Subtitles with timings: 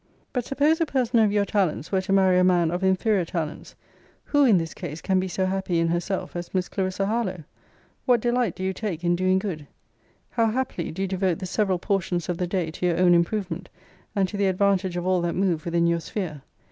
[0.33, 3.75] But suppose a person of your talents were to marry a man of inferior talents;
[4.23, 7.43] Who, in this case, can be so happy in herself as Miss Clarissa Harlowe?
[8.07, 9.67] What delight do you take in doing good!
[10.31, 13.69] How happily do you devote the several portions of the day to your own improvement,
[14.15, 16.41] and to the advantage of all that move within your sphere!